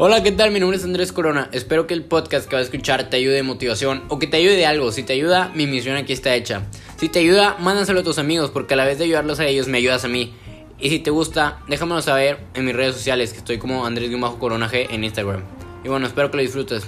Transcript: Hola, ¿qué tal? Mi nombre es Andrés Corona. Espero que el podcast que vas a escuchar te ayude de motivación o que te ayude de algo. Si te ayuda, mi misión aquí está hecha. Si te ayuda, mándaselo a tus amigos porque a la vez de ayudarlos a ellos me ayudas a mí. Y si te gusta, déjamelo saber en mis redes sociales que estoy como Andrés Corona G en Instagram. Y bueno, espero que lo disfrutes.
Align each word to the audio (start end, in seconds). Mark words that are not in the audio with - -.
Hola, 0.00 0.22
¿qué 0.22 0.30
tal? 0.30 0.52
Mi 0.52 0.60
nombre 0.60 0.78
es 0.78 0.84
Andrés 0.84 1.10
Corona. 1.10 1.48
Espero 1.50 1.88
que 1.88 1.94
el 1.94 2.04
podcast 2.04 2.48
que 2.48 2.54
vas 2.54 2.60
a 2.60 2.64
escuchar 2.66 3.10
te 3.10 3.16
ayude 3.16 3.34
de 3.34 3.42
motivación 3.42 4.04
o 4.06 4.20
que 4.20 4.28
te 4.28 4.36
ayude 4.36 4.54
de 4.54 4.64
algo. 4.64 4.92
Si 4.92 5.02
te 5.02 5.12
ayuda, 5.12 5.50
mi 5.56 5.66
misión 5.66 5.96
aquí 5.96 6.12
está 6.12 6.36
hecha. 6.36 6.62
Si 6.98 7.08
te 7.08 7.18
ayuda, 7.18 7.56
mándaselo 7.58 7.98
a 7.98 8.02
tus 8.04 8.18
amigos 8.18 8.52
porque 8.52 8.74
a 8.74 8.76
la 8.76 8.84
vez 8.84 8.98
de 8.98 9.06
ayudarlos 9.06 9.40
a 9.40 9.46
ellos 9.46 9.66
me 9.66 9.78
ayudas 9.78 10.04
a 10.04 10.08
mí. 10.08 10.32
Y 10.78 10.90
si 10.90 11.00
te 11.00 11.10
gusta, 11.10 11.58
déjamelo 11.66 12.00
saber 12.00 12.38
en 12.54 12.64
mis 12.64 12.76
redes 12.76 12.94
sociales 12.94 13.32
que 13.32 13.38
estoy 13.38 13.58
como 13.58 13.84
Andrés 13.84 14.08
Corona 14.38 14.70
G 14.70 14.86
en 14.88 15.02
Instagram. 15.02 15.42
Y 15.82 15.88
bueno, 15.88 16.06
espero 16.06 16.30
que 16.30 16.36
lo 16.36 16.42
disfrutes. 16.44 16.86